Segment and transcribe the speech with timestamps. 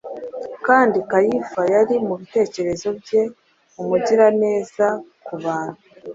[0.67, 3.21] Kandi Kayifa yari mu bitekerezo bye
[3.81, 4.87] Umugiraneza
[5.25, 5.79] ku bantu.